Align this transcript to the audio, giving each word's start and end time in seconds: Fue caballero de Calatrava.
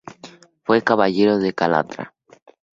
Fue 0.63 0.81
caballero 0.81 1.37
de 1.37 1.53
Calatrava. 1.53 2.15